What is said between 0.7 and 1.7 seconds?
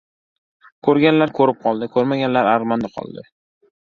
Ko‘rganlar ko‘rib